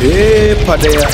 Epa 0.00 0.76
there. 0.76 1.08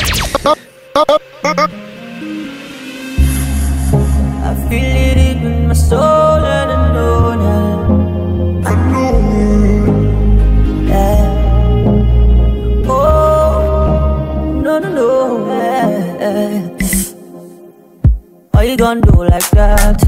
I 4.43 4.45
feel 4.67 4.95
it 4.95 5.15
deep 5.15 5.37
in 5.43 5.67
my 5.67 5.73
soul 5.73 5.99
and 5.99 6.71
I 6.71 6.73
know 6.93 7.37
that. 7.43 8.67
I 8.67 8.69
know. 8.91 9.15
Yeah. 10.85 12.85
Oh, 12.87 12.91
no, 14.61 14.73
no, 14.79 14.89
no. 14.89 15.47
Yeah. 15.47 16.69
Why 18.51 18.63
you 18.63 18.75
gonna 18.77 19.01
do 19.01 19.23
like 19.23 19.49
that? 19.51 20.01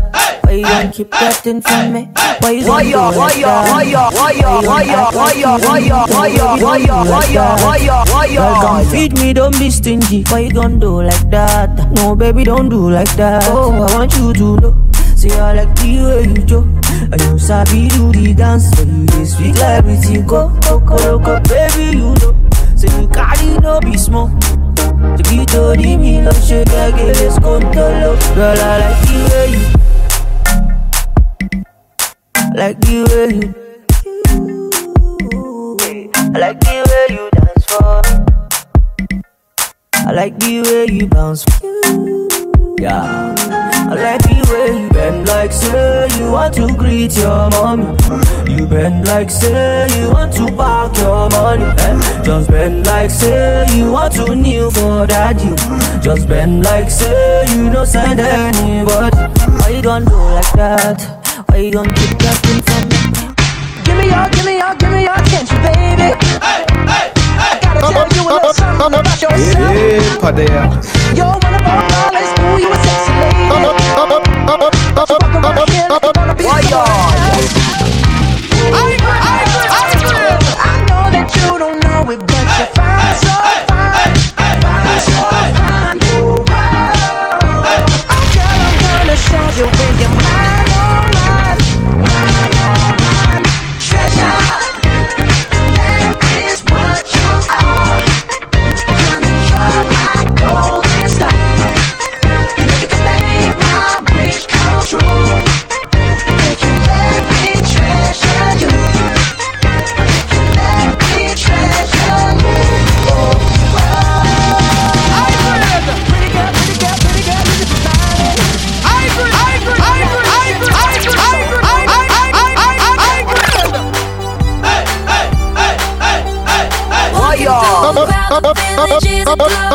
Why 0.44 0.45
you 0.56 0.64
gonna 0.64 0.92
keep 0.92 1.12
that 1.12 1.36
thing 1.36 1.62
from 1.62 1.94
me? 1.94 2.10
Why 2.42 2.52
you 2.52 2.66
gonna 2.66 2.84
do 2.84 2.98
like 2.98 3.36
that? 3.42 3.70
Why 7.62 7.78
you 8.28 8.38
Girl, 8.38 8.62
come 8.62 8.86
feed 8.88 9.14
me, 9.20 9.34
don't 9.34 9.58
be 9.58 9.70
stingy. 9.70 10.24
Why 10.30 10.40
you 10.40 10.52
gonna 10.52 10.78
do 10.78 11.02
like 11.02 11.30
that? 11.32 11.92
No, 11.94 12.16
baby, 12.16 12.44
don't 12.44 12.70
do 12.70 12.90
like 12.90 13.10
that. 13.16 13.44
Oh, 13.48 13.72
I 13.72 13.94
want 13.98 14.16
you 14.18 14.34
to 14.34 14.58
know. 14.58 14.92
Say 15.16 15.32
I 15.40 15.54
like 15.54 15.76
the 15.76 16.04
way 16.04 16.24
you 16.28 16.46
joke. 16.46 16.68
And 17.12 17.22
you 17.22 17.40
sabi 17.40 17.88
do 17.90 18.12
the 18.12 18.34
dance. 18.34 18.70
So 18.72 18.84
you 18.84 19.06
just 19.08 19.38
speak 19.38 19.56
like 19.56 19.84
everything 19.84 20.26
go. 20.28 20.52
Coco, 20.62 20.96
loco, 20.98 21.40
baby, 21.50 21.98
you 21.98 22.14
know. 22.22 22.34
Say 22.76 22.90
you 23.00 23.08
carry 23.08 23.58
no 23.60 23.80
be 23.80 23.98
small. 23.98 24.28
To 24.28 25.24
be 25.30 25.46
told 25.46 25.78
me, 25.78 26.22
love, 26.22 26.44
shake, 26.46 26.68
I 26.70 26.92
get 26.92 27.16
let's 27.18 27.40
go 27.40 27.60
to 27.60 27.66
love. 27.66 28.36
Girl, 28.36 28.58
I 28.60 28.80
like 28.80 29.02
the 29.08 29.18
way 29.32 29.52
you. 29.58 29.95
Like 32.56 32.80
the 32.82 33.04
way 33.10 33.28
you. 33.36 33.54
I 36.34 36.40
like 36.40 36.60
the 36.62 36.76
way 36.88 37.06
you 37.16 37.30
dance 37.32 37.66
for. 37.66 38.02
I 39.94 40.12
like 40.12 40.40
the 40.40 40.62
way 40.62 40.86
you 40.94 41.08
bounce. 41.08 41.44
Yeah. 42.80 43.36
I 43.90 43.94
like 43.96 44.22
the 44.24 44.40
way 44.52 44.82
you 44.82 44.90
bend 44.90 45.28
like 45.28 45.52
say 45.52 46.08
you 46.18 46.32
want 46.32 46.54
to 46.56 46.68
greet 46.76 47.16
your 47.18 47.50
mommy. 47.52 47.96
You 48.52 48.66
bend 48.68 49.08
like 49.08 49.30
say 49.30 49.88
you 50.00 50.12
want 50.12 50.34
to 50.34 50.48
park 50.56 50.96
your 50.98 51.30
money. 51.30 51.66
Eh? 51.66 52.24
Just 52.24 52.50
bend 52.50 52.86
like 52.86 53.12
say 53.12 53.66
you 53.76 53.92
want 53.92 54.14
to 54.16 54.34
kneel 54.36 54.72
for 54.72 55.06
daddy. 55.08 55.54
Just 56.02 56.28
bend 56.28 56.64
like 56.64 56.90
say 56.90 57.46
you 57.56 57.70
don't 57.70 57.86
send 57.86 58.20
anybody. 58.20 59.18
Why 59.60 59.70
you 59.70 59.82
gonna 59.82 60.06
do 60.06 60.16
like 60.16 60.54
that? 60.54 61.25
Why 61.48 61.58
you 61.58 61.72
gonna 61.72 61.94
keep 61.94 62.18
that 62.20 62.38
thing 62.44 62.62
from 62.64 62.84
me? 62.90 63.00
Give 63.86 63.98
me 63.98 64.06
your, 64.12 64.28
give 64.32 64.46
me 64.46 64.58
your, 64.60 64.74
give 64.76 64.92
me 64.92 65.04
your 65.04 65.16
attention, 65.16 65.58
baby. 65.64 66.12
I 66.42 67.58
gotta 67.62 67.82
tell 67.82 68.08
you 68.16 68.24
a 68.30 68.34
little 68.34 68.54
something 68.54 69.00
about 69.00 69.22
yourself. 69.22 69.72
Epa 70.20 70.30
there. 70.36 70.66
You're 71.16 71.28
one 71.28 71.56
of 71.56 71.64
our 71.66 71.84
darlings, 71.90 72.32
ooh, 72.42 72.60
you 72.60 72.70
a 72.72 72.78
sexy 72.84 73.14
lady. 73.22 73.46
Don't 73.50 75.20
you 75.20 75.32
walk 75.32 75.46
around 75.56 75.70
here 75.70 75.88
like 75.90 76.04
you 76.04 76.12
wanna 76.16 76.36
be 76.36 76.46
I 76.48 77.85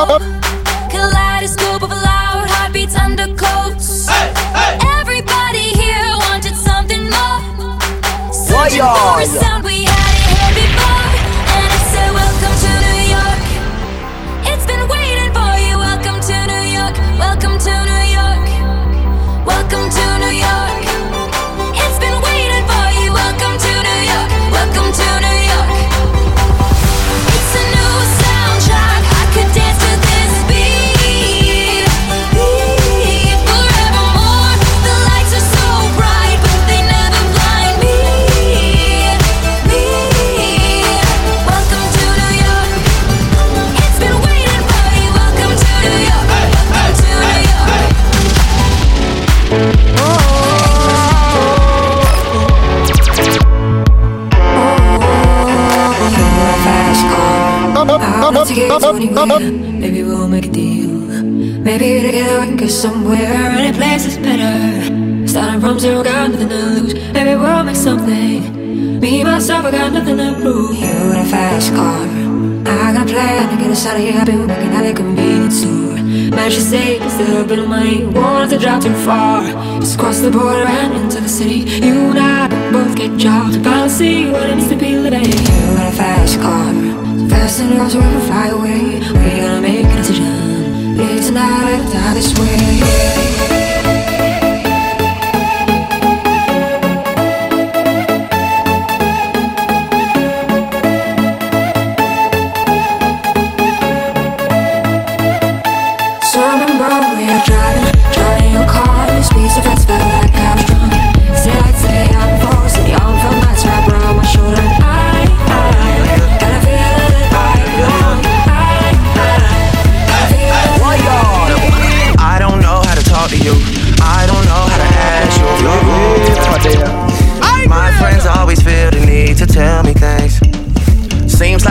aglow. 0.02 0.18
Kaleidoscope 0.88 1.82
of 1.82 1.90
loud 1.90 2.48
heartbeats 2.48 2.96
undercoats. 2.96 4.08
Everybody 4.98 5.66
here 5.80 6.12
wanted 6.26 6.56
something 6.56 7.04
more. 7.10 7.40
Searching 8.32 8.80
for 8.80 9.20
a 9.20 9.26
sound 9.26 9.59
I'll 58.50 58.80
let 58.80 59.00
you 59.00 59.08
get 59.10 59.14
21. 59.14 59.80
Maybe 59.80 60.02
we'll 60.02 60.26
make 60.26 60.46
a 60.46 60.50
deal. 60.50 60.88
Maybe 60.88 62.04
together 62.04 62.40
we 62.40 62.46
can 62.46 62.56
go 62.56 62.66
somewhere. 62.66 63.18
Any 63.18 63.76
place 63.76 64.06
is 64.06 64.18
better. 64.18 65.28
Starting 65.28 65.60
from 65.60 65.78
zero, 65.78 66.02
got 66.02 66.30
nothing 66.30 66.48
to 66.48 66.56
lose. 66.56 66.94
Maybe 67.12 67.36
we'll 67.36 67.62
make 67.62 67.76
something. 67.76 68.98
Me, 68.98 69.22
myself, 69.22 69.66
I 69.66 69.70
got 69.70 69.92
nothing 69.92 70.16
to 70.16 70.34
prove. 70.40 70.74
You 70.74 70.88
in 70.88 71.16
a 71.16 71.24
fast 71.26 71.72
car. 71.74 72.02
I 72.66 72.92
got 72.92 73.08
a 73.08 73.12
plan 73.12 73.50
to 73.50 73.62
get 73.62 73.70
us 73.70 73.86
out 73.86 73.96
of 73.96 74.02
here. 74.02 74.18
I've 74.18 74.26
been 74.26 74.48
working 74.48 74.72
at 74.72 74.84
a 74.84 74.94
convenience 74.94 75.60
store. 75.60 75.94
Managed 76.34 76.56
to 76.56 76.62
save 76.62 77.02
of 77.02 77.18
little 77.20 77.44
bit 77.44 77.58
of 77.60 77.68
money. 77.68 78.04
Wanted 78.04 78.50
to 78.50 78.58
drive 78.58 78.82
too 78.82 78.94
far. 79.04 79.42
Just 79.80 79.96
cross 79.96 80.18
the 80.18 80.30
border 80.30 80.64
and 80.64 80.94
into 80.94 81.20
the 81.20 81.28
city. 81.28 81.60
You 81.86 82.10
and 82.10 82.18
I 82.18 82.72
both 82.72 82.96
get 82.96 83.16
jobs. 83.16 83.56
Finally 83.58 83.90
see 83.90 84.30
what 84.30 84.50
it 84.50 84.56
means 84.56 84.68
to 84.70 84.76
be 84.76 84.96
living. 84.96 85.22
You 85.22 85.70
in 85.70 85.86
a 85.86 85.92
fast 85.92 86.40
car. 86.40 87.09
Fast 87.40 87.56
so 87.56 87.64
we 87.64 87.74
can 87.74 88.20
fly 88.28 88.48
away. 88.48 89.00
We're 89.00 89.40
gonna 89.40 89.62
make 89.62 89.86
a 89.86 89.96
decision. 89.96 90.96
Live 90.98 91.24
tonight 91.24 91.80
or 91.80 91.90
die 91.90 92.12
this 92.12 92.38
way. 92.38 93.69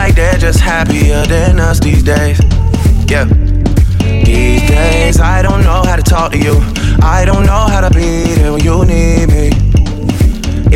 Like 0.00 0.14
they're 0.14 0.38
just 0.38 0.60
happier 0.60 1.26
than 1.26 1.60
us 1.60 1.78
these 1.78 2.02
days. 2.02 2.38
Yeah. 3.06 3.26
These 4.24 4.62
days, 4.66 5.20
I 5.20 5.42
don't 5.42 5.62
know 5.62 5.82
how 5.84 5.96
to 5.96 6.02
talk 6.02 6.32
to 6.32 6.38
you. 6.38 6.56
I 7.02 7.26
don't 7.26 7.44
know 7.44 7.64
how 7.72 7.82
to 7.86 7.90
be 7.90 8.32
there 8.36 8.50
when 8.52 8.64
you 8.64 8.78
need 8.86 9.26
me. 9.36 9.46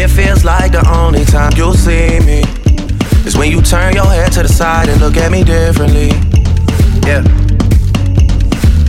It 0.02 0.08
feels 0.08 0.44
like 0.44 0.72
the 0.72 0.84
only 1.00 1.24
time 1.24 1.52
you'll 1.56 1.80
see 1.88 2.20
me 2.30 2.40
is 3.26 3.34
when 3.38 3.50
you 3.50 3.62
turn 3.62 3.94
your 3.94 4.10
head 4.16 4.30
to 4.32 4.42
the 4.42 4.52
side 4.60 4.90
and 4.90 5.00
look 5.00 5.16
at 5.16 5.30
me 5.32 5.42
differently. 5.42 6.10
Yeah. 7.08 7.24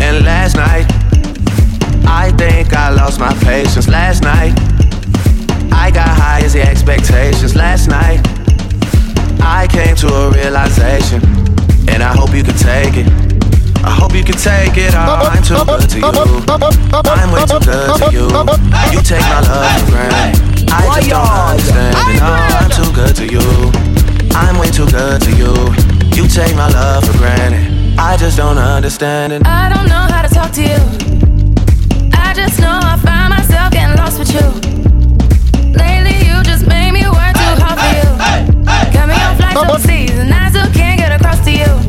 And 0.06 0.26
last 0.26 0.58
night, 0.58 0.86
I 2.24 2.34
think 2.38 2.74
I 2.74 2.90
lost 2.90 3.22
my 3.22 3.34
patience. 3.36 3.88
Last 3.88 4.22
night, 4.22 4.54
I 5.72 5.92
got 5.92 6.10
high 6.10 6.42
as 6.44 6.52
the 6.52 6.62
expectations. 6.62 7.56
Last 7.56 7.88
night, 7.88 8.20
I 9.46 9.68
came 9.70 9.96
to 9.98 10.08
a 10.08 10.32
realization, 10.32 11.22
and 11.88 12.02
I 12.02 12.14
hope 12.18 12.34
you 12.34 12.44
can 12.44 12.58
take 12.58 12.98
it. 12.98 13.08
I 13.86 13.92
hope 13.92 14.14
you 14.14 14.24
can 14.24 14.36
take 14.36 14.76
it. 14.76 14.94
Oh, 14.96 15.30
I'm 15.30 15.44
too 15.44 15.62
good 15.64 15.88
to 15.90 16.00
you. 16.00 16.06
I'm 17.06 17.32
way 17.32 17.46
too 17.46 17.60
good 17.62 17.94
to 18.02 18.10
you. 18.12 18.26
You 18.92 19.02
take 19.06 19.22
my 19.30 19.42
love 19.46 19.82
for 19.86 19.92
granted. 19.92 20.42
I 20.74 20.98
just 20.98 21.10
don't 21.10 21.30
understand 21.30 21.94
it. 21.94 22.20
No, 22.20 22.26
oh, 22.26 22.58
I'm 22.58 22.70
too 22.74 22.92
good 22.98 23.16
to 23.16 23.26
you. 23.30 23.46
I'm 24.36 24.58
way 24.58 24.72
too 24.72 24.88
good 24.90 25.22
to 25.22 25.32
you. 25.38 25.54
You 26.18 26.28
take 26.28 26.56
my 26.56 26.68
love 26.70 27.06
for 27.06 27.18
granted. 27.18 28.00
I 28.00 28.18
just 28.18 28.38
don't 28.38 28.58
understand 28.58 29.34
it. 29.34 29.46
I 29.46 29.70
don't 29.70 29.88
know 29.88 30.08
how 30.14 30.22
to 30.24 30.34
talk 30.34 30.52
to 30.54 30.62
you. 30.62 30.82
I 32.14 32.34
just 32.34 32.60
know 32.60 32.80
I 32.82 32.98
find 32.98 33.30
myself 33.30 33.72
getting 33.72 33.96
lost 33.96 34.18
with 34.18 34.34
you. 34.34 34.75
Got 39.56 39.68
me 39.68 39.72
on 39.72 39.80
flights 39.80 39.86
overseas, 39.86 40.20
and 40.20 40.34
I 40.34 40.50
still 40.50 40.70
can't 40.74 41.00
get 41.00 41.14
across 41.14 41.44
to 41.46 41.52
you. 41.52 41.85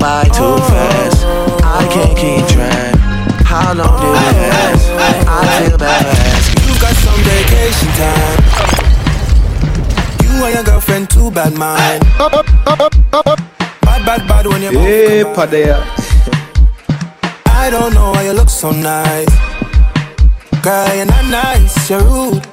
By 0.00 0.24
too 0.24 0.40
oh. 0.42 0.58
fast. 0.72 1.24
I 1.62 1.86
can't 1.92 2.16
keep 2.16 2.42
track. 2.48 2.96
How 3.44 3.74
long 3.74 4.00
did 4.00 4.16
it 4.16 4.48
last? 4.48 4.84
I 5.28 5.40
feel 5.60 5.78
bad 5.78 6.00
for 6.08 6.16
asking. 6.34 6.62
You 6.66 6.74
got 6.80 6.94
some 7.04 7.20
vacation 7.28 7.90
time. 8.00 8.40
You 10.24 10.32
and 10.46 10.54
your 10.54 10.64
girlfriend 10.64 11.10
too 11.10 11.30
bad, 11.30 11.52
man. 11.56 12.00
Bad, 13.82 14.00
bad, 14.06 14.26
bad 14.26 14.46
when 14.46 14.62
you're 14.62 14.72
Epa 14.72 15.44
eh, 15.44 15.46
there. 15.46 15.82
I 17.46 17.68
don't 17.68 17.92
know 17.92 18.12
why 18.12 18.22
you 18.24 18.32
look 18.32 18.48
so 18.48 18.70
nice. 18.70 19.28
Girl, 20.62 20.94
you're 20.96 21.06
not 21.06 21.26
nice, 21.30 21.90
you're 21.90 22.02
rude. 22.02 22.46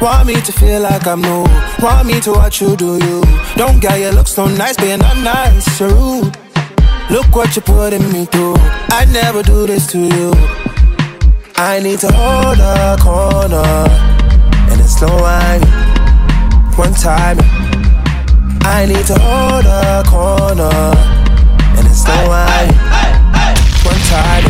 Want 0.00 0.26
me 0.26 0.40
to 0.40 0.52
feel 0.52 0.80
like 0.80 1.06
I'm 1.06 1.20
new. 1.20 1.44
Want 1.82 2.06
me 2.06 2.20
to 2.20 2.32
watch 2.32 2.62
you 2.62 2.74
do 2.74 2.96
you. 3.04 3.22
Don't 3.56 3.80
get 3.80 4.00
you 4.00 4.10
look 4.10 4.26
so 4.26 4.46
nice, 4.46 4.76
but 4.76 4.88
you're 4.88 4.96
not 4.96 5.18
nice, 5.18 5.78
you're 5.78 5.90
rude. 5.90 6.36
Look 7.10 7.34
what 7.34 7.56
you're 7.56 7.64
putting 7.64 8.12
me 8.12 8.24
through. 8.24 8.54
I'd 8.92 9.08
never 9.12 9.42
do 9.42 9.66
this 9.66 9.84
to 9.88 9.98
you. 9.98 10.30
I 11.56 11.80
need 11.82 11.98
to 12.00 12.12
hold 12.12 12.60
a 12.60 12.96
corner. 13.02 13.66
And 14.70 14.80
it's 14.80 14.96
slow 14.96 15.20
wine. 15.20 15.60
One 16.76 16.94
time. 16.94 17.38
I 18.62 18.86
need 18.86 19.04
to 19.06 19.18
hold 19.18 19.66
a 19.66 20.04
corner. 20.06 20.70
And 21.76 21.86
it's 21.88 22.04
slow 22.04 22.28
wine. 22.28 22.74
One 23.84 24.00
time. 24.06 24.49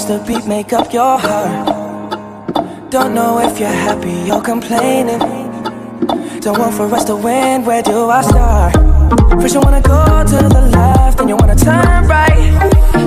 To 0.00 0.16
the 0.16 0.24
beat, 0.26 0.46
make 0.46 0.72
up 0.72 0.92
your 0.94 1.18
heart. 1.18 2.90
Don't 2.90 3.14
know 3.14 3.38
if 3.38 3.60
you're 3.60 3.68
happy 3.68 4.30
or 4.30 4.40
complaining. 4.40 5.18
Don't 6.40 6.58
want 6.58 6.74
for 6.74 6.92
us 6.94 7.04
to 7.04 7.16
win, 7.16 7.64
where 7.66 7.82
do 7.82 8.08
I 8.08 8.22
start? 8.22 8.72
First 9.40 9.54
you 9.54 9.60
wanna 9.60 9.82
go 9.82 10.24
to 10.24 10.48
the 10.48 10.70
left, 10.72 11.18
then 11.18 11.28
you 11.28 11.36
wanna 11.36 11.54
turn 11.54 12.08
right. 12.08 12.50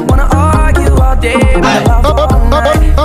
Wanna 0.08 0.30
argue 0.32 0.94
all 1.02 1.16
day, 1.16 1.40
but 1.60 1.88
love 1.88 2.06
all 2.06 2.50
night. 2.50 2.96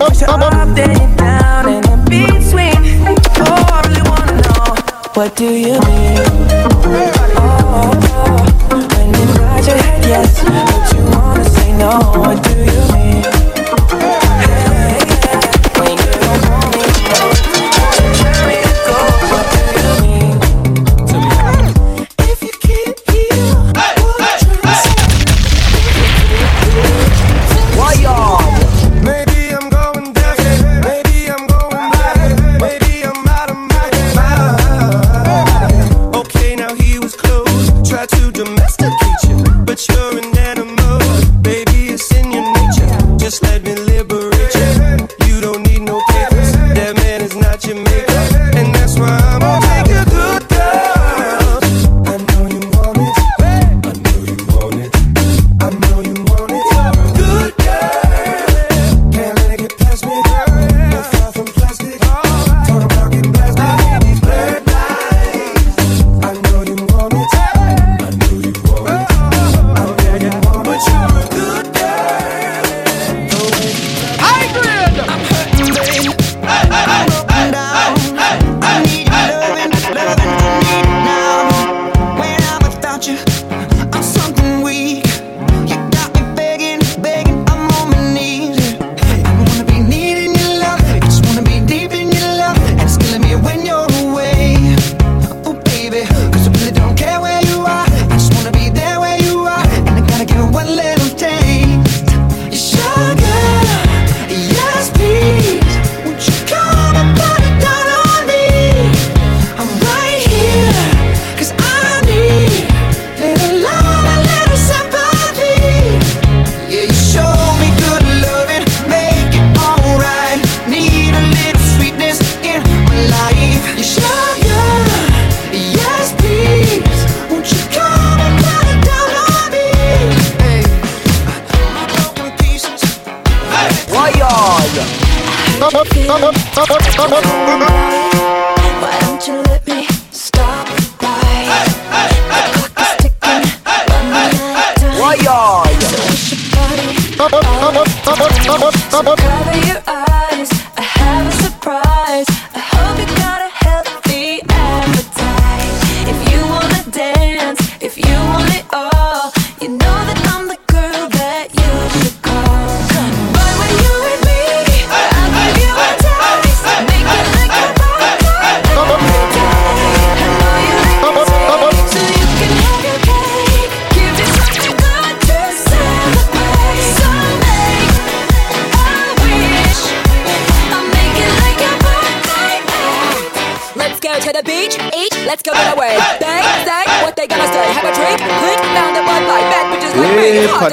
First 0.00 0.20
you're 0.20 0.30
up, 0.30 0.74
then 0.74 0.90
you're 0.98 1.16
down, 1.16 1.68
and 1.68 1.86
in 1.86 2.04
between. 2.06 2.76
Oh, 3.46 3.66
I 3.72 3.80
really 3.86 4.02
wanna 4.10 4.34
know, 4.42 4.74
what 5.14 5.36
do 5.36 5.44
you 5.44 5.78
mean? 5.80 6.47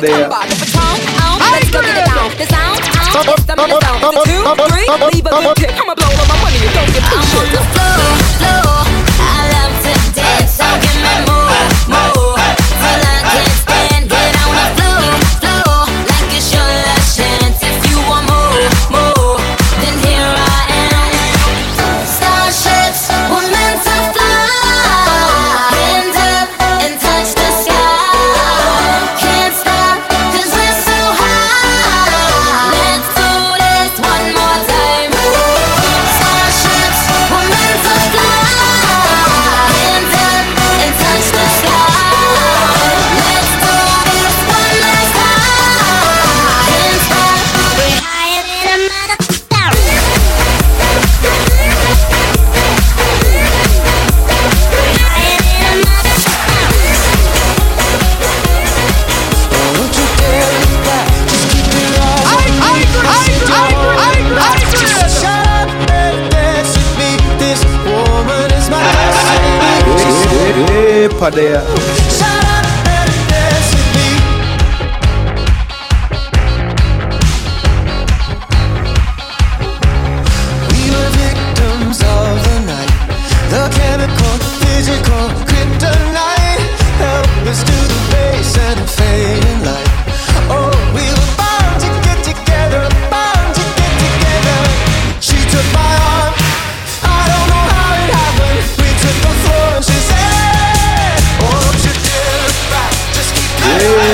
there. 0.01 0.29
Leave 5.13 5.25
a 5.25 5.29
good 5.29 5.55
tip. 5.57 5.71
I'ma 5.79 5.93
blow 5.95 6.07
all 6.07 6.27
my 6.27 6.37
money 6.43 6.57
and 6.65 6.73
don't 6.73 6.93
give 6.93 7.79
a. 7.81 7.84
over. 71.33 71.74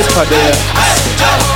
It's 0.03 0.13
Padilla. 0.15 1.50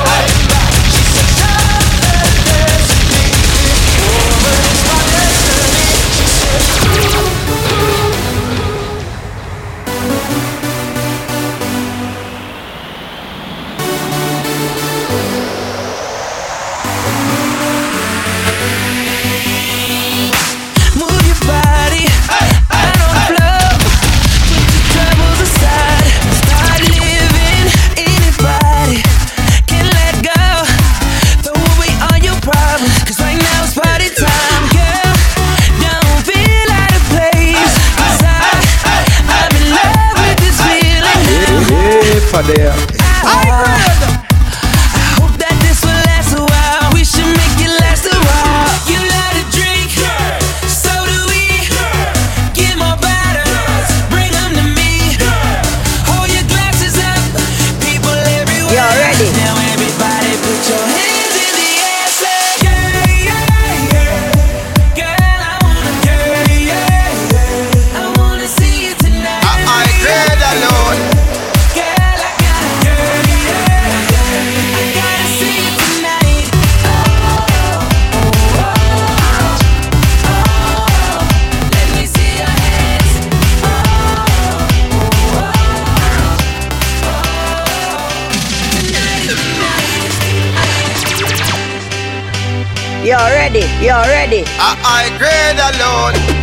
already. 93.95 94.43
I, 94.59 94.75
I 94.83 95.17
grade 95.17 95.59
alone. 95.71 96.35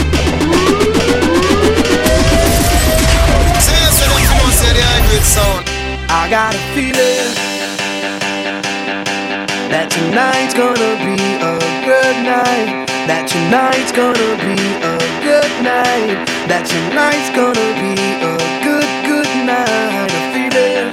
I 6.15 6.29
got 6.29 6.55
a 6.55 6.59
feeling 6.77 7.33
that 9.73 9.89
tonight's 9.89 10.53
gonna 10.53 10.93
be 11.01 11.17
a 11.41 11.57
good 11.89 12.17
night. 12.21 12.85
That 13.09 13.25
tonight's 13.33 13.91
gonna 13.97 14.37
be 14.45 14.55
a 14.85 14.97
good 15.25 15.53
night. 15.65 16.29
That 16.53 16.69
tonight's 16.69 17.33
gonna 17.33 17.69
be 17.81 17.97
a 18.21 18.37
good, 18.61 18.85
good 19.09 19.33
night. 19.49 20.13
A 20.13 20.21
feeling 20.37 20.93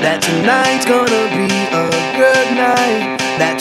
that 0.00 0.22
tonight's 0.22 0.86
gonna 0.86 1.26
be 1.34 1.55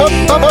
¡Vamos! 0.00 0.49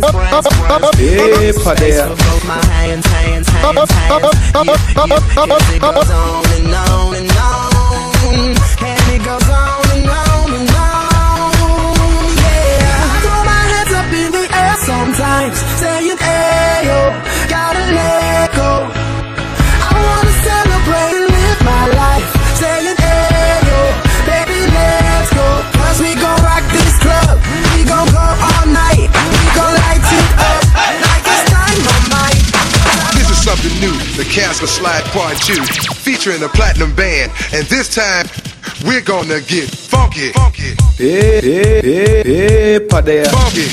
Brands, 0.00 0.48
brands, 5.80 6.45
the 34.60 34.66
Casper 34.66 34.66
Slide 34.66 35.04
Part 35.12 35.36
2, 35.38 35.64
featuring 35.94 36.42
a 36.42 36.48
platinum 36.48 36.94
band, 36.94 37.32
and 37.52 37.66
this 37.66 37.94
time 37.94 38.26
we're 38.84 39.02
gonna 39.02 39.40
get 39.40 39.68
funky, 39.68 40.32
funky, 40.32 40.72
Hey, 40.96 41.40
hey, 41.40 41.80
hey, 41.82 42.22
hey, 42.22 42.78
Padea. 42.80 43.26
funky. 43.28 43.68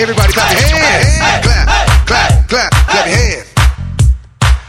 Everybody 0.00 0.32
clap 0.32 0.50
your 0.52 0.78
hands. 0.78 1.44
Clap, 1.44 2.06
clap, 2.06 2.48
clap, 2.48 2.70
clap 2.88 3.06
your 3.06 3.16
hands. 3.16 3.54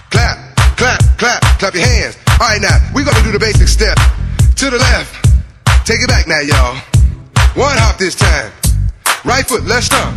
Clap, 0.10 0.38
clap, 0.76 1.00
clap, 1.18 1.42
clap 1.60 1.74
your 1.74 1.86
hands. 1.86 2.18
All 2.42 2.50
right, 2.50 2.62
now 2.62 2.80
we're 2.94 3.06
gonna 3.06 3.24
do 3.24 3.32
the 3.32 3.40
basic 3.40 3.68
step. 3.68 3.98
To 4.58 4.70
the 4.70 4.78
left, 4.78 5.26
take 5.86 6.02
it 6.02 6.10
back 6.10 6.28
now, 6.28 6.42
y'all. 6.42 6.76
One 7.56 7.78
hop 7.78 7.98
this 7.98 8.16
time. 8.16 8.52
Right 9.24 9.46
foot, 9.46 9.64
let's 9.64 9.86
stomp. 9.86 10.16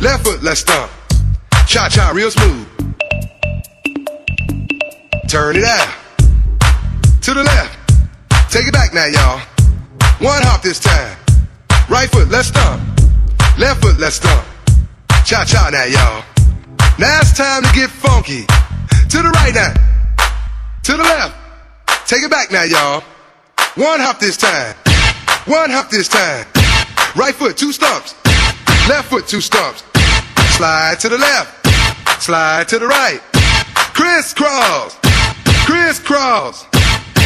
Left 0.00 0.24
foot, 0.24 0.42
let's 0.42 0.60
stomp. 0.60 0.90
Cha 1.66 1.88
cha, 1.88 2.12
real 2.14 2.30
smooth. 2.30 2.75
Turn 5.28 5.56
it 5.56 5.64
out. 5.64 5.92
To 7.22 7.34
the 7.34 7.42
left. 7.42 7.76
Take 8.48 8.68
it 8.68 8.72
back 8.72 8.94
now, 8.94 9.06
y'all. 9.06 9.40
One 10.20 10.40
hop 10.42 10.62
this 10.62 10.78
time. 10.78 11.16
Right 11.90 12.08
foot, 12.08 12.28
let's 12.28 12.48
stomp. 12.48 12.80
Left 13.58 13.82
foot, 13.82 13.98
let's 13.98 14.16
stomp. 14.16 14.46
Cha 15.24 15.44
cha 15.44 15.70
now, 15.70 15.84
y'all. 15.84 16.22
Now 17.00 17.18
it's 17.20 17.36
time 17.36 17.64
to 17.64 17.72
get 17.72 17.90
funky. 17.90 18.46
To 19.10 19.18
the 19.18 19.30
right 19.34 19.52
now. 19.52 19.74
To 20.84 20.92
the 20.92 21.02
left. 21.02 21.34
Take 22.06 22.22
it 22.22 22.30
back 22.30 22.52
now, 22.52 22.62
y'all. 22.62 23.02
One 23.74 23.98
hop 23.98 24.20
this 24.20 24.36
time. 24.36 24.76
One 25.46 25.70
hop 25.70 25.90
this 25.90 26.06
time. 26.06 26.46
Right 27.16 27.34
foot, 27.34 27.56
two 27.56 27.72
stumps. 27.72 28.14
Left 28.88 29.08
foot, 29.08 29.26
two 29.26 29.40
stumps. 29.40 29.82
Slide 30.56 31.00
to 31.00 31.08
the 31.08 31.18
left. 31.18 32.22
Slide 32.22 32.68
to 32.68 32.78
the 32.78 32.86
right. 32.86 33.20
Crisscross. 33.92 35.05
Crisscross. 35.66 36.64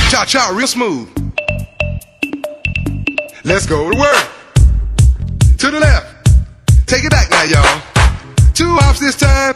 Cha 0.09 0.25
cha, 0.25 0.49
real 0.57 0.67
smooth. 0.67 1.07
Let's 3.45 3.67
go 3.67 3.91
to 3.91 3.99
work. 3.99 4.29
To 5.59 5.71
the 5.71 5.79
left. 5.79 6.09
Take 6.87 7.05
it 7.05 7.11
back 7.11 7.29
now, 7.29 7.43
y'all. 7.45 7.83
Two 8.55 8.73
hops 8.81 8.99
this 8.99 9.15
time. 9.15 9.53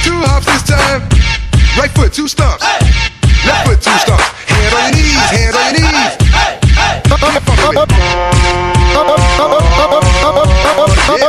Two 0.00 0.16
hops 0.24 0.46
this 0.46 0.62
time. 0.64 1.02
Right 1.76 1.90
foot, 1.90 2.14
two 2.14 2.26
stumps. 2.26 2.64
Left 3.44 3.68
foot, 3.68 3.82
two 3.84 3.92
stumps. 4.00 4.24
Hand 4.48 4.72
on 4.72 4.80
your 4.80 4.96
knees, 4.96 5.20
hand 5.36 5.52
on 5.52 5.76
your 5.76 5.84
knees. 5.84 6.16
Get 7.36 7.44
funky 7.44 7.68
with 7.68 7.84
it. 7.84 8.00
Yeah. 11.20 11.28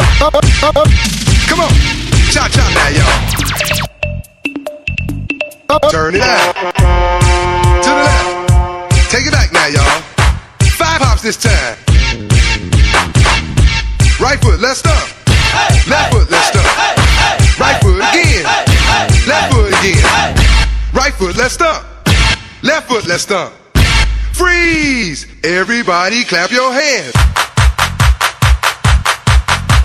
Come 1.52 1.60
on. 1.60 1.72
Cha 2.32 2.48
cha 2.48 2.64
now, 2.72 2.88
y'all. 2.96 3.47
Turn 5.68 6.16
it 6.16 6.22
out. 6.22 6.56
To 6.56 7.90
the 7.90 8.04
left. 8.08 9.12
Take 9.12 9.28
it 9.28 9.34
back 9.34 9.52
now, 9.52 9.68
y'all. 9.68 10.02
Five 10.80 11.02
hops 11.04 11.22
this 11.22 11.36
time. 11.36 11.76
Right 14.20 14.40
foot, 14.40 14.62
let's 14.62 14.80
stomp. 14.80 14.96
Left 15.88 16.14
foot, 16.14 16.32
let's 16.32 16.48
stomp. 16.48 17.60
Right 17.60 17.82
foot 17.84 18.00
again. 18.00 18.44
Left 19.28 19.54
foot 19.54 19.68
again. 19.68 20.04
Right 20.94 21.14
foot, 21.14 21.36
let's. 21.36 21.60
Left 22.64 22.88
foot, 22.88 23.06
let's. 23.06 23.26
Freeze! 24.32 25.28
Everybody 25.44 26.24
clap 26.24 26.50
your 26.50 26.72
hands. 26.72 27.12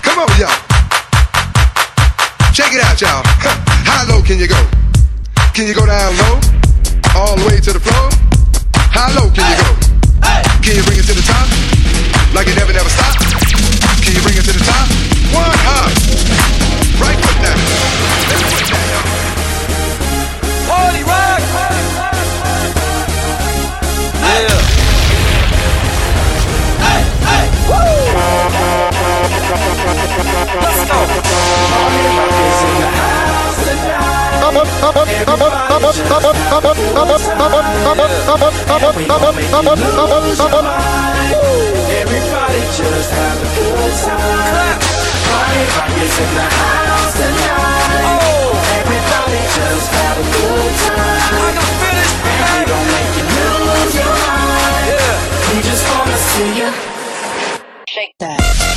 Come 0.01 0.19
on, 0.19 0.39
y'all. 0.39 0.47
Check 2.53 2.71
it 2.71 2.81
out, 2.81 3.01
y'all. 3.01 3.23
How 3.83 4.07
low 4.07 4.21
can 4.21 4.39
you 4.39 4.47
go? 4.47 4.82
Can 5.53 5.67
you 5.67 5.75
go 5.75 5.85
down 5.85 6.17
low? 6.17 6.41
All 7.13 7.35
the 7.37 7.45
way 7.45 7.61
to 7.61 7.71
the 7.73 7.79
floor? 7.79 8.09
How 8.89 9.13
low 9.13 9.29
can 9.29 9.45
you 9.45 9.57
go? 9.61 9.69
Can 10.65 10.75
you 10.75 10.81
bring 10.81 10.97
it 10.97 11.05
to 11.05 11.13
the 11.13 11.21
top? 11.21 11.45
Like 12.33 12.47
it 12.47 12.57
never, 12.57 12.73
never 12.73 12.89
stop? 12.89 13.13
Can 14.01 14.15
you 14.17 14.21
bring 14.25 14.33
it 14.33 14.45
to 14.45 14.51
the 14.51 14.65
top? 14.65 14.89
One 15.29 15.53
hop. 15.61 15.93
Right 16.97 17.13
foot 17.21 17.37
down. 17.37 17.53
Left 18.33 18.49
foot 18.49 18.65
down. 18.65 19.05
Party 20.65 21.03
rock! 21.05 21.45
Yeah. 24.25 24.73
Everybody 42.03 42.59
just 42.73 43.11
have 43.11 43.37
a 43.37 43.47
good 43.55 43.93
time. 44.03 44.79
In 46.13 46.29
the 46.35 46.41
house 46.41 47.13
tonight. 47.13 48.53
Everybody 48.79 49.39
just 49.55 49.87
have 49.93 50.17
a 50.17 50.25
good 50.33 50.73
time. 50.83 51.57
And 52.25 52.41
we 52.53 52.61
gon' 52.69 52.87
make 52.93 53.13
you 53.17 53.25
lose 53.33 53.93
your 53.95 54.15
mind. 54.27 54.97
We 55.53 55.57
just 55.61 55.83
wanna 55.89 56.17
see 56.17 56.51
you. 56.59 56.69
Shake 57.87 58.15
that. 58.19 58.72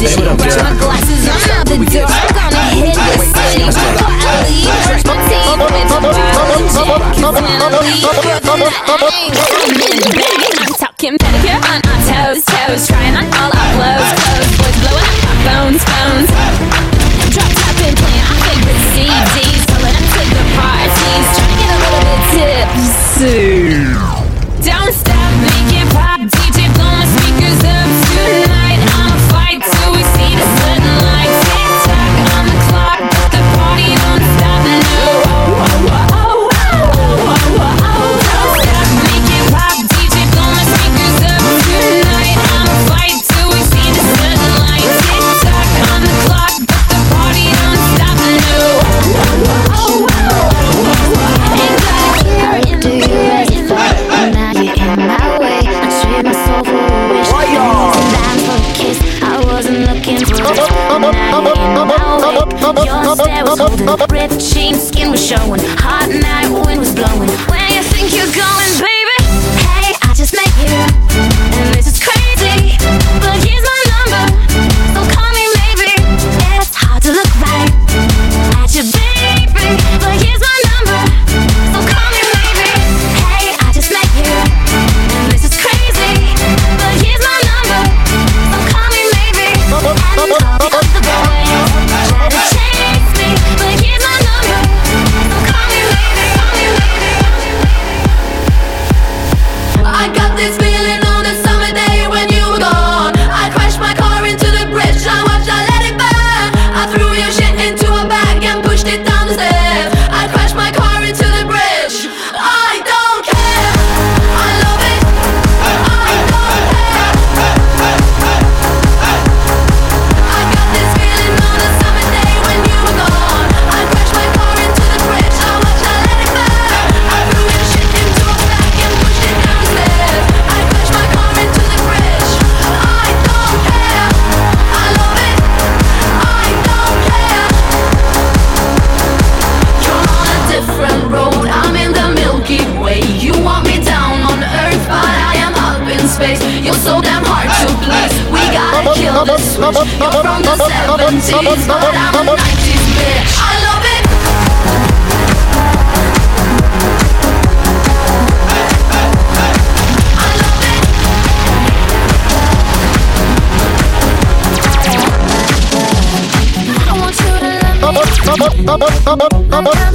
Like 0.00 0.38
Brush 0.38 0.56
my 0.56 0.72
glasses, 0.80 1.28
I'm 1.28 1.44
out 1.52 1.66
the. 1.68 2.08
I'm 2.08 2.32
gonna 2.32 2.62
hit 2.72 2.94
the 2.96 3.16
city. 3.20 3.64
Before 3.68 4.08
I 4.08 4.48
leave, 4.48 4.72
brush 4.88 5.04
my 5.04 5.16
teeth 5.28 5.44
with 5.44 5.60
a 5.60 5.88
bottle 5.90 6.08
of 6.08 6.64
Jack. 6.64 6.96
'Cause 7.10 7.36
when 7.36 7.44
I 7.44 7.68
leave, 7.80 8.00
you're 8.00 8.40
gonna 8.40 9.08
ain't 9.12 9.34
coming 9.36 10.12
back. 10.16 10.40
I'm 10.60 10.72
talking 10.80 11.14
pedicure 11.20 11.60
on 11.68 11.80
our 11.84 12.00
toes, 12.08 12.40
toes. 12.44 12.82
Trying 12.88 13.14
on 13.16 13.26
all 13.40 13.50
our 13.52 13.68
clothes, 13.76 14.10
clothes. 14.24 14.50
Boys 14.56 14.76
blowing 14.80 15.04
up 15.04 15.24
our 15.28 15.36
phones, 15.44 15.82
phones. 15.84 16.29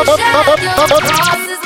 across 0.00 0.20
his 0.20 1.18
mind. 1.18 1.57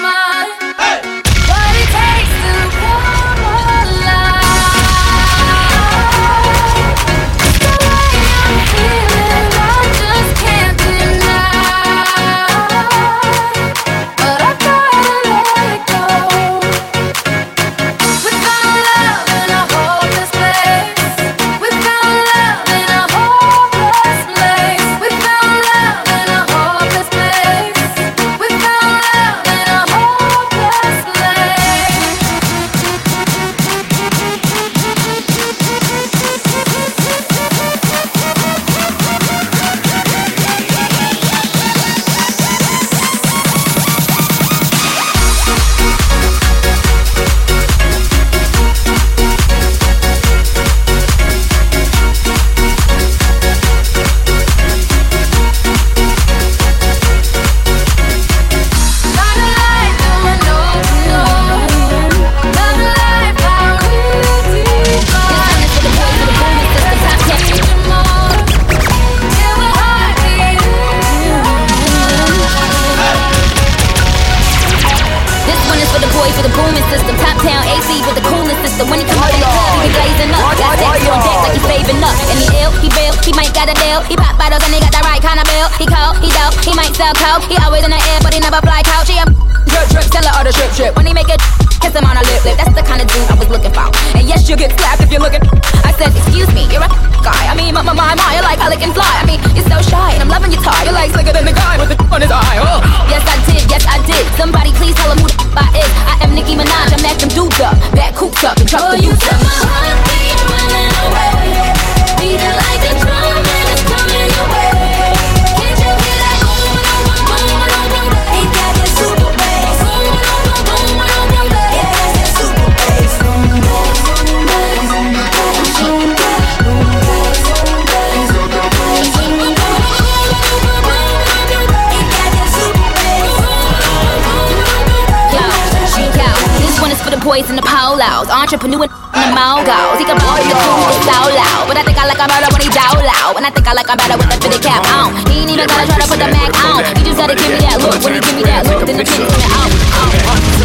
Boys 137.22 137.46
in 137.46 137.54
the 137.54 137.62
polos. 137.62 138.26
Entrepreneur 138.26 138.82
in 138.82 138.90
the 138.90 139.30
moguls. 139.30 139.94
He 139.94 140.02
can 140.02 140.18
blow 140.18 140.34
the 140.42 140.58
cool 140.58 140.90
so 141.06 141.18
loud. 141.30 141.70
But 141.70 141.78
I 141.78 141.86
think 141.86 141.94
I 141.94 142.10
like 142.10 142.18
him 142.18 142.26
better 142.26 142.50
when 142.50 142.62
he 142.66 142.70
down 142.74 142.98
loud. 142.98 143.38
And 143.38 143.46
I 143.46 143.50
think 143.54 143.62
I 143.70 143.78
like 143.78 143.86
him 143.86 143.94
better 143.94 144.18
with 144.18 144.26
the 144.26 144.38
fitted 144.42 144.58
cap 144.58 144.82
on. 144.90 145.14
He 145.30 145.46
ain't 145.46 145.54
even 145.54 145.70
gotta 145.70 145.86
try 145.86 146.02
to 146.02 146.08
put 146.10 146.18
the 146.18 146.26
Mac 146.34 146.50
on. 146.66 146.82
He 146.98 147.06
just 147.06 147.22
gotta 147.22 147.38
give 147.38 147.46
me 147.46 147.62
that 147.62 147.78
look. 147.78 147.94
When 148.02 148.18
he 148.18 148.20
give 148.26 148.34
me 148.34 148.42
that 148.50 148.66
look, 148.66 148.82
then 148.82 148.98
the 148.98 149.06
titties 149.06 149.30
in 149.30 149.38
the 149.38 149.50
out. 149.54 149.70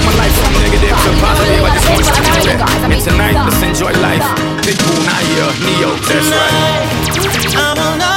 my 0.01 0.13
life 0.17 0.33
from 0.33 0.49
negative 0.57 0.97
to 0.97 1.09
positive. 1.21 1.61
I 1.61 1.69
just 1.77 1.85
want 1.93 2.01
you 2.01 2.13
to 2.17 2.23
know. 2.25 2.89
And 2.89 3.01
tonight, 3.05 3.37
let's 3.37 3.61
enjoy 3.61 3.93
life. 4.01 4.25
Big 4.65 4.81
Boo, 4.81 4.97
not 5.05 5.21
here. 5.29 5.53
Ne-Yo, 5.61 5.93
that's 6.09 6.25
right. 6.33 6.97
I'm 7.53 7.77
on 7.77 8.16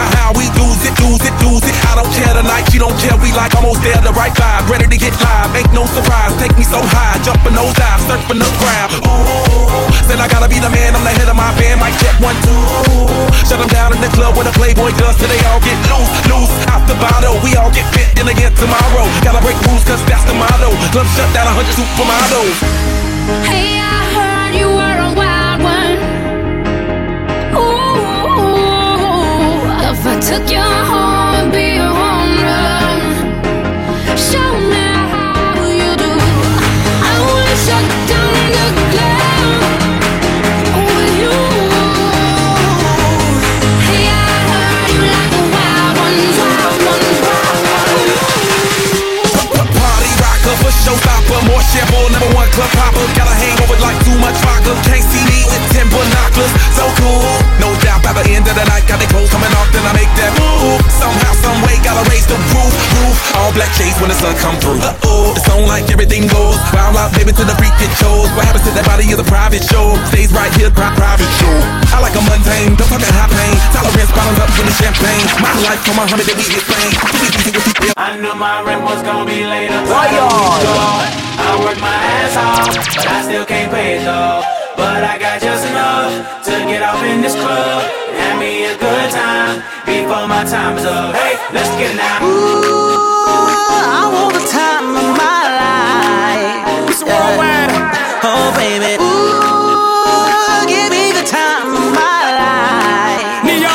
How, 0.00 0.32
we 0.32 0.48
lose 0.56 0.80
it, 0.88 0.94
lose 1.04 1.20
it, 1.20 1.34
lose 1.44 1.60
it. 1.68 1.74
I 1.90 2.00
don't 2.00 2.08
care 2.16 2.32
tonight, 2.32 2.72
you 2.72 2.80
don't 2.80 2.96
care, 2.96 3.12
we 3.20 3.28
like 3.36 3.52
almost 3.52 3.84
there, 3.84 4.00
the 4.00 4.14
right 4.16 4.32
vibe, 4.32 4.70
ready 4.72 4.88
to 4.88 4.96
get 4.96 5.12
live. 5.20 5.52
Ain't 5.52 5.72
no 5.76 5.84
surprise, 5.92 6.32
take 6.40 6.56
me 6.56 6.64
so 6.64 6.80
high, 6.80 7.20
jumping 7.20 7.52
those 7.52 7.74
dives, 7.76 8.04
surfing 8.08 8.40
the 8.40 8.48
crowd. 8.56 8.90
Ooh, 9.04 9.92
said 10.08 10.16
I 10.22 10.28
gotta 10.28 10.48
be 10.48 10.56
the 10.56 10.72
man, 10.72 10.96
I'm 10.96 11.04
the 11.04 11.12
head 11.12 11.28
of 11.28 11.36
my 11.36 11.52
band, 11.60 11.80
mic 11.82 11.92
check 12.00 12.16
one, 12.22 12.36
two. 12.46 12.56
Shut 13.44 13.60
them 13.60 13.68
down 13.68 13.92
in 13.92 14.00
the 14.00 14.08
club 14.16 14.32
where 14.36 14.48
the 14.48 14.54
Playboy 14.56 14.96
does, 14.96 15.16
till 15.20 15.28
they 15.28 15.40
all 15.52 15.60
get 15.60 15.76
loose, 15.92 16.12
loose, 16.30 16.54
out 16.72 16.86
the 16.88 16.96
bottle. 16.96 17.36
We 17.44 17.52
all 17.60 17.70
get 17.70 17.84
fit 17.92 18.08
in 18.16 18.28
again 18.28 18.54
tomorrow. 18.56 19.04
Gotta 19.20 19.44
break 19.44 19.58
rules, 19.68 19.84
cause 19.84 20.00
that's 20.08 20.24
the 20.24 20.34
motto. 20.34 20.72
Club 20.94 21.06
shut 21.12 21.28
down, 21.36 21.46
a 21.46 21.52
hundred 21.52 21.76
supermodels. 21.76 22.58
Hey, 23.44 23.76
I 23.76 24.01
took 30.22 30.48
you 30.48 30.62
home 30.62 31.34
and 31.34 31.50
be 31.50 31.74
your 31.74 31.82
home 31.82 32.38
run, 32.46 33.00
show 34.14 34.54
me 34.70 34.86
how 35.10 35.50
you 35.66 35.98
do. 35.98 36.14
I 36.14 37.14
wanna 37.26 37.56
shut 37.58 37.82
down 38.06 38.30
the 38.54 39.10
with 40.78 41.14
you. 41.18 41.34
Hey, 43.82 44.06
I 44.06 44.30
heard 44.46 44.94
you 44.94 45.02
like 45.10 45.30
the 45.34 45.42
wild 45.50 45.90
ones, 45.98 46.38
wild 46.38 46.78
ones, 46.86 47.18
wild 47.26 47.66
ones. 47.90 48.22
Party 49.74 50.10
rocker, 50.22 50.54
more 51.50 52.08
number 52.14 52.30
one 52.30 52.46
club. 52.54 52.70
Got 53.18 53.26
a 53.26 53.34
like 53.82 53.98
too 54.06 54.14
much 54.22 54.38
vodka. 54.46 54.70
Can't 54.86 55.02
see 55.02 55.24
me 55.26 55.42
with 55.50 55.66
ten 55.74 55.90
binoculars, 55.90 56.54
so 56.78 56.86
cool. 57.02 57.26
No 57.58 57.74
doubt 57.82 58.06
by 58.06 58.22
the 58.22 58.30
end 58.30 58.46
of 58.46 58.54
the 58.54 58.64
night, 58.70 58.86
got 58.86 59.02
the 59.02 59.06
clothes 59.10 59.30
coming 59.34 59.50
off, 59.58 59.66
then 59.74 59.82
I 59.82 59.92
make 59.98 60.11
when 64.02 64.10
the 64.10 64.18
sun 64.18 64.34
come 64.42 64.58
through. 64.58 64.82
Uh 64.82 64.98
oh, 65.06 65.30
it's 65.38 65.46
on 65.46 65.62
like 65.70 65.86
everything 65.94 66.26
goes. 66.26 66.58
Wild 66.74 66.98
out, 66.98 67.14
baby, 67.14 67.30
to 67.30 67.46
the 67.46 67.54
freak 67.54 67.70
it 67.78 67.94
shows. 68.02 68.26
What 68.34 68.42
happens 68.42 68.66
to 68.66 68.74
that 68.74 68.82
body 68.82 69.06
is 69.06 69.14
a 69.22 69.22
private 69.22 69.62
show. 69.62 69.94
Stays 70.10 70.34
right 70.34 70.50
here, 70.58 70.74
pri- 70.74 70.90
private 70.98 71.30
show. 71.38 71.54
I 71.94 72.02
like 72.02 72.18
a 72.18 72.22
mundane, 72.26 72.74
don't 72.74 72.90
talk 72.90 72.98
that 72.98 73.14
high 73.14 73.30
pain. 73.30 73.54
Tolerance 73.70 74.10
bottoms 74.10 74.42
up 74.42 74.50
with 74.58 74.66
the 74.66 74.74
champagne. 74.74 75.22
My 75.38 75.54
life, 75.62 75.80
come 75.86 76.02
on, 76.02 76.10
honey, 76.10 76.26
that 76.26 76.34
we 76.34 76.44
get 76.50 76.66
fame. 76.66 76.92
I 77.94 78.18
knew 78.18 78.34
my 78.34 78.66
rent 78.66 78.82
was 78.82 78.98
gonna 79.06 79.22
be 79.22 79.46
later. 79.46 79.78
Why 79.86 80.10
y'all? 80.10 81.06
I 81.38 81.54
work 81.62 81.78
my 81.78 81.94
ass 82.18 82.34
off, 82.34 82.74
but 82.98 83.06
I 83.06 83.22
still 83.22 83.46
can't 83.46 83.70
pay 83.70 84.02
it 84.02 84.04
though. 84.04 84.42
But 84.74 85.06
I 85.06 85.14
got 85.14 85.38
just 85.38 85.62
enough 85.70 86.42
to 86.50 86.52
get 86.66 86.82
off 86.82 86.98
in 87.06 87.22
this 87.22 87.38
club. 87.38 87.86
Have 88.18 88.38
me 88.42 88.66
a 88.66 88.74
good 88.74 89.08
time 89.14 89.62
before 89.86 90.26
my 90.26 90.42
time 90.42 90.74
is 90.76 90.84
up. 90.84 91.14
Hey, 91.14 91.38
let's 91.54 91.70
get 91.78 91.94
it 91.94 92.02
now. 92.02 92.18
I 92.18 92.24
want 92.24 92.62
the 92.62 92.66
time 92.66 92.80
of 92.82 93.06
my 93.06 93.10
life. 93.10 93.11
It's 93.11 93.11
worldwide. 93.11 93.11
Oh, 93.11 93.11
baby. 93.11 93.11
Ooh, 93.11 93.11
give 100.72 100.90
me 100.90 101.12
the 101.12 101.24
time 101.26 101.68
of 101.74 101.86
my 101.92 102.22
life. 102.40 103.44
Ne-Yo, 103.44 103.74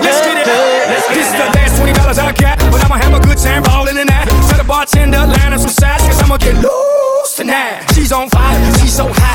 let's 0.00 0.20
get 0.24 0.36
it. 0.38 0.46
This 0.88 1.04
is 1.20 1.28
the 1.32 1.46
last 1.56 1.76
twenty 1.78 1.92
dollars 1.92 2.18
I 2.18 2.32
got, 2.32 2.58
but 2.72 2.80
I'ma 2.84 2.96
have 2.96 3.14
a 3.14 3.20
good 3.20 3.38
time 3.38 3.62
rolling 3.70 3.98
in 3.98 4.06
that. 4.08 4.24
Tell 4.48 4.58
the 4.58 4.64
bartender 4.64 5.18
line 5.18 5.52
up 5.52 5.60
some 5.60 5.68
sides, 5.68 6.02
cause 6.04 6.22
I'ma 6.22 6.36
get 6.38 6.56
loose 6.56 7.36
tonight. 7.36 7.84
She's 7.94 8.12
on 8.12 8.28
fire, 8.30 8.58
she's 8.78 8.94
so 8.96 9.06
hot, 9.08 9.27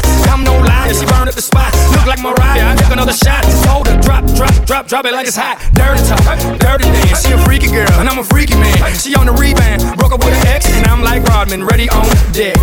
like 2.14 2.22
Mariah. 2.22 2.74
I 2.74 2.76
took 2.76 2.92
another 2.92 3.14
shot, 3.14 3.44
just 3.44 3.66
hold 3.66 3.88
her, 3.88 3.98
drop, 4.02 4.26
drop, 4.36 4.54
drop, 4.66 4.88
drop 4.88 5.06
it 5.06 5.14
like 5.14 5.28
it's 5.28 5.36
hot. 5.36 5.58
Dirty 5.74 6.02
talk, 6.06 6.38
dirty 6.60 6.86
dance. 6.86 7.26
She 7.26 7.34
a 7.34 7.38
freaky 7.40 7.68
girl, 7.68 7.90
and 7.98 8.08
I'm 8.10 8.20
a 8.20 8.24
freaky 8.24 8.56
man. 8.56 8.78
She 8.94 9.16
on 9.16 9.26
the 9.26 9.34
rebound, 9.34 9.82
broke 9.98 10.14
up 10.14 10.24
with 10.24 10.34
an 10.34 10.48
ex, 10.48 10.70
and 10.70 10.86
I'm 10.88 11.02
like 11.02 11.24
Rodman, 11.24 11.66
ready 11.66 11.90
on 11.90 12.06
deck. 12.32 12.58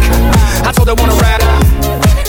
I 0.62 0.72
told 0.72 0.88
her 0.88 0.94
wanna 0.94 1.14
ride 1.18 1.42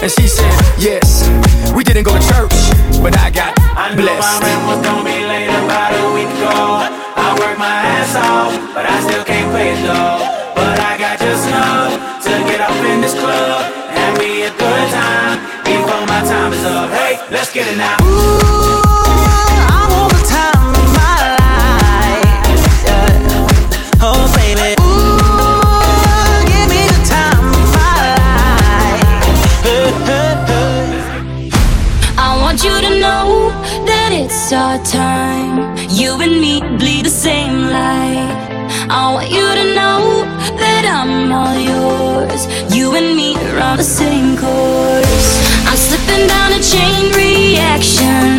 and 0.01 0.09
she 0.09 0.25
said 0.27 0.49
yes. 0.79 1.29
We 1.75 1.83
didn't 1.83 2.03
go 2.03 2.13
to 2.17 2.23
church, 2.33 2.57
but 3.05 3.13
I 3.17 3.29
got 3.29 3.53
I 3.77 3.93
knew 3.93 4.01
my 4.01 4.17
blessed. 4.17 4.41
rent 4.41 4.61
was 4.65 4.81
gonna 4.81 5.05
be 5.05 5.21
late 5.21 5.45
about 5.45 5.93
a 5.93 6.13
week 6.17 6.31
ago. 6.41 6.89
I 7.21 7.37
work 7.37 7.57
my 7.59 7.77
ass 8.01 8.15
off, 8.17 8.73
but 8.73 8.85
I 8.85 8.97
still 9.05 9.23
can't 9.23 9.53
pay 9.53 9.77
it 9.77 9.81
though. 9.85 10.57
But 10.57 10.79
I 10.79 10.97
got 10.97 11.19
just 11.19 11.47
enough 11.47 12.23
to 12.23 12.31
get 12.49 12.61
off 12.61 12.85
in 12.85 13.01
this 13.01 13.13
club. 13.13 13.80
Have 14.11 14.19
me 14.19 14.43
a 14.43 14.49
good 14.49 14.89
time 14.91 15.39
before 15.63 16.05
my 16.05 16.21
time 16.27 16.51
is 16.51 16.65
up. 16.65 16.89
Hey, 16.91 17.15
let's 17.31 17.53
get 17.53 17.65
it 17.71 17.77
now. 17.77 17.95
I 18.01 18.03
want 19.89 20.11
the 20.11 20.19
time 20.27 20.75
of 20.75 20.87
my 20.99 21.15
life. 21.39 22.43
yeah. 22.83 24.03
Oh, 24.03 24.27
baby. 24.35 24.75
Ooh, 24.83 26.43
give 26.51 26.67
me 26.75 26.83
the 26.91 27.01
time 27.07 27.45
of 27.55 27.67
my 27.71 27.95
life. 28.19 29.07
I 32.17 32.19
want 32.41 32.59
you 32.65 32.75
to 32.81 32.91
know 32.99 33.49
that 33.85 34.11
it's 34.11 34.51
our 34.51 34.77
time. 34.83 35.77
You 35.89 36.19
and 36.19 36.41
me 36.41 36.59
bleed 36.77 37.05
the 37.05 37.09
same 37.09 37.69
light. 37.71 38.27
I 38.89 39.13
want 39.13 39.29
you 39.31 39.47
to 39.59 39.65
know 39.73 40.25
that 40.59 40.83
I'm 40.99 41.31
all 41.31 41.55
yours. 41.55 42.45
You 42.75 42.93
and 42.95 43.15
me 43.15 43.35
on 43.71 43.77
the 43.77 43.83
same 43.83 44.35
course. 44.35 45.31
I'm 45.63 45.79
slipping 45.79 46.27
down 46.27 46.51
a 46.51 46.59
chain 46.59 47.07
reaction. 47.15 48.35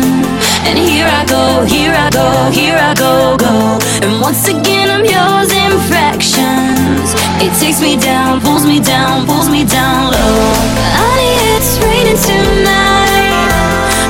And 0.61 0.77
here 0.77 1.09
I 1.09 1.25
go, 1.25 1.65
here 1.65 1.93
I 2.05 2.09
go, 2.13 2.29
here 2.53 2.77
I 2.77 2.93
go, 2.93 3.35
go. 3.37 3.79
And 4.05 4.21
once 4.21 4.47
again, 4.47 4.93
I'm 4.93 5.01
yours 5.01 5.49
in 5.49 5.73
fractions. 5.89 7.17
It 7.41 7.49
takes 7.57 7.81
me 7.81 7.97
down, 7.97 8.41
pulls 8.41 8.63
me 8.63 8.79
down, 8.79 9.25
pulls 9.25 9.49
me 9.49 9.65
down 9.65 10.13
low. 10.13 10.53
Honey, 11.01 11.33
it's 11.57 11.81
raining 11.81 12.19
tonight. 12.29 13.49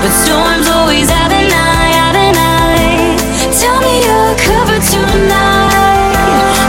But 0.03 0.11
storms 0.27 0.67
always 0.75 1.07
have 1.07 1.31
an 1.31 1.47
eye, 1.47 1.91
have 2.03 2.17
an 2.19 2.35
eye. 2.35 3.15
Tell 3.63 3.79
me 3.79 3.93
you're 4.03 4.35
covered 4.43 4.83
tonight. 4.83 6.19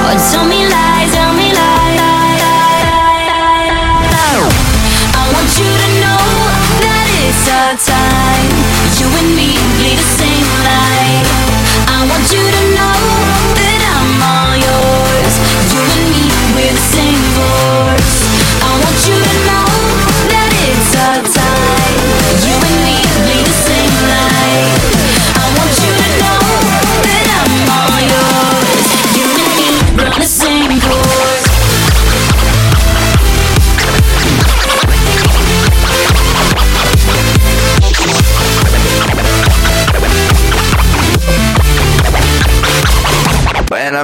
Or 0.07 0.15
tell 0.31 0.47
me 0.47 0.63
lies. 0.71 1.04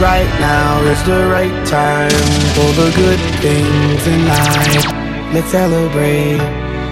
Right 0.00 0.28
now 0.40 0.82
is 0.82 1.02
the 1.04 1.26
right 1.28 1.66
time 1.66 2.10
for 2.54 2.70
the 2.80 2.92
good 2.96 3.20
things 3.40 4.06
in 4.06 4.26
life. 4.26 4.84
Let's 5.32 5.50
celebrate. 5.50 6.38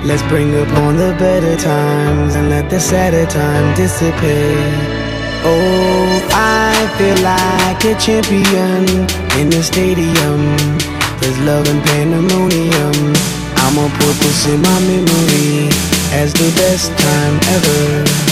Let's 0.05 0.23
bring 0.31 0.55
upon 0.55 0.97
the 0.97 1.15
better 1.19 1.57
times 1.57 2.35
and 2.35 2.49
let 2.49 2.71
the 2.71 2.81
sadder 2.81 3.27
time 3.27 3.75
dissipate. 3.75 5.03
Oh, 5.45 6.29
I 6.31 6.75
feel 6.97 7.19
like 7.23 7.85
a 7.85 7.99
champion 8.01 8.87
in 9.39 9.51
the 9.51 9.63
stadium. 9.63 10.41
There's 11.21 11.39
love 11.41 11.69
and 11.69 11.83
pandemonium. 11.85 13.15
I'ma 13.65 13.89
put 13.99 14.15
this 14.23 14.47
in 14.47 14.63
my 14.63 14.81
memory. 14.81 15.93
as 16.13 16.33
the 16.35 16.51
best 16.57 16.91
time 16.99 17.41
ever. 17.57 18.32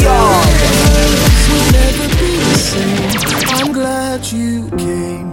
We'll 0.00 1.66
never 1.72 2.08
be 2.18 2.30
the 2.38 2.56
same. 2.56 3.10
I'm 3.58 3.72
glad 3.72 4.24
you 4.32 4.70
came. 4.70 5.30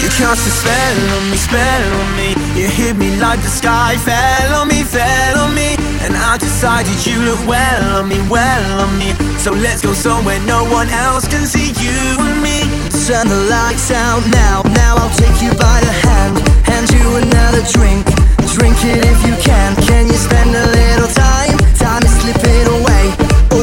You 0.00 0.08
cast 0.10 0.46
a 0.46 0.50
spell 0.50 1.16
on 1.16 1.30
me, 1.30 1.36
spell 1.36 1.92
on 2.00 2.16
me. 2.16 2.28
You 2.60 2.68
hit 2.68 2.96
me 2.96 3.16
like 3.16 3.40
the 3.40 3.48
sky 3.48 3.96
fell 3.96 4.60
on 4.60 4.68
me, 4.68 4.84
fell 4.84 5.38
on 5.38 5.54
me. 5.54 5.73
And 6.04 6.12
I 6.14 6.36
decided 6.36 7.00
you 7.06 7.16
look 7.24 7.40
well 7.48 7.96
on 7.96 8.08
me, 8.08 8.20
well 8.28 8.64
on 8.84 8.92
me. 8.98 9.16
So 9.40 9.52
let's 9.52 9.80
go 9.80 9.94
somewhere 9.94 10.38
no 10.44 10.60
one 10.68 10.88
else 10.90 11.26
can 11.26 11.46
see 11.46 11.72
you 11.80 11.96
and 12.20 12.42
me. 12.44 12.60
Turn 13.08 13.24
the 13.24 13.48
lights 13.48 13.90
out 13.90 14.20
now, 14.28 14.60
now 14.76 15.00
I'll 15.00 15.16
take 15.16 15.40
you 15.40 15.48
by 15.56 15.80
the 15.80 15.94
hand, 16.04 16.34
hand 16.68 16.92
you 16.92 17.04
another 17.16 17.64
drink. 17.72 18.04
Drink 18.52 18.76
it 18.84 19.00
if 19.00 19.18
you 19.24 19.34
can. 19.40 19.74
Can 19.88 20.06
you 20.06 20.18
spend 20.20 20.54
a 20.54 20.66
little 20.76 21.08
time? 21.08 21.56
Time 21.80 22.02
is 22.04 22.12
slipping 22.20 22.68
away, 22.78 23.04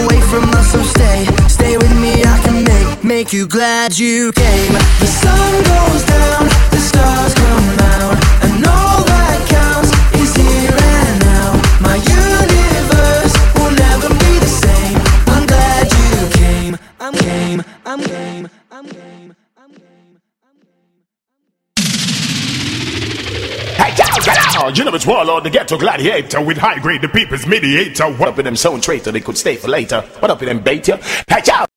away 0.02 0.20
from 0.26 0.50
us. 0.58 0.74
So 0.74 0.82
stay, 0.82 1.30
stay 1.48 1.78
with 1.78 1.94
me. 2.02 2.26
I 2.26 2.42
can 2.44 2.64
make, 2.66 3.04
make 3.04 3.32
you 3.32 3.46
glad 3.48 3.98
you 3.98 4.32
came. 4.34 4.74
The 5.00 5.10
sun 5.22 5.52
goes 5.70 6.04
down, 6.10 6.44
the 6.74 6.82
stars 6.90 7.34
come 7.36 7.70
out, 7.94 8.18
and 8.44 8.66
all 8.66 9.01
out! 24.62 24.78
You 24.78 24.86
know 24.86 24.94
it's 24.94 25.08
warlord, 25.08 25.44
the 25.44 25.50
ghetto 25.50 25.78
gladiator 25.78 26.42
with 26.42 26.58
high 26.58 26.80
grade, 26.80 27.02
the 27.02 27.10
people's 27.10 27.46
mediator. 27.46 28.10
What 28.12 28.30
up 28.30 28.38
with 28.38 28.46
them 28.46 28.56
sound 28.56 28.84
traitor? 28.84 29.12
They 29.12 29.20
could 29.20 29.38
stay 29.38 29.56
for 29.56 29.68
later. 29.68 30.02
What 30.20 30.32
up 30.32 30.40
with 30.40 30.50
them 30.50 30.62
bait? 30.62 30.86
Hey, 30.86 31.42
y'all! 31.46 31.71